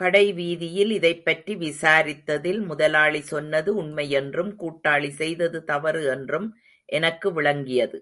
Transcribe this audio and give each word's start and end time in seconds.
கடைவீதியில் 0.00 0.90
இதைப்பற்றி 0.90 1.54
விசாரித்ததில், 1.54 2.60
முதலாளி 2.66 3.22
சொன்னது 3.22 3.72
உண்மையென்றும், 3.82 4.52
கூட்டாளி 4.60 5.10
செய்தது 5.12 5.60
தவறு 5.64 6.02
என்றும் 6.06 6.48
எனக்கு 6.88 7.28
விளங்கியது. 7.32 8.00